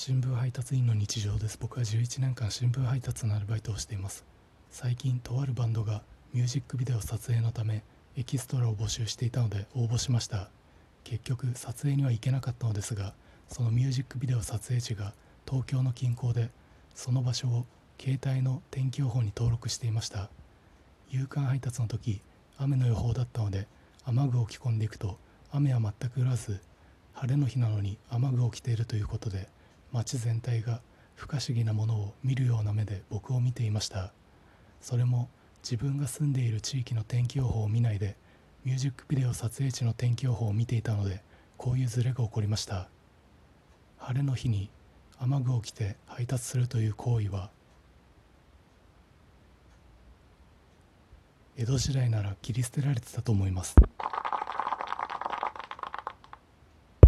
[0.00, 1.58] 新聞配達員の日常です。
[1.60, 4.24] 僕は11年間新聞配達のアルバイトをしています。
[4.70, 6.02] 最近とあるバンドが
[6.32, 7.82] ミュージックビデオ撮影のため
[8.16, 10.50] エキストラを募集していたので応募しました。
[11.02, 13.12] 結局撮影には行けなかったのですが
[13.48, 15.14] そのミュージックビデオ撮影地が
[15.44, 16.50] 東京の近郊で
[16.94, 17.66] その場所を
[18.00, 20.30] 携帯の天気予報に登録していました。
[21.10, 22.22] 夕刊配達の時
[22.56, 23.66] 雨の予報だったので
[24.04, 25.18] 雨具を着込んでいくと
[25.50, 26.60] 雨は全く降らず
[27.14, 29.48] 晴れの日なのに雨具を着ているということで
[29.92, 30.80] 街全体が
[31.14, 34.12] 不可思議なものを見るような目で僕を見ていました。
[34.80, 35.28] それも
[35.62, 38.16] 自分が住んでいる地域の天気予報を見ないで
[38.64, 41.22] ミュージックビデオ撮影地の天気予報を見ていたので
[41.56, 42.88] こういうズレが起こりました。
[43.98, 44.70] 晴れの日に
[45.18, 47.50] 雨具を着て配達するという行為は
[51.56, 53.74] 江戸時代なら切り捨てられてたと思います。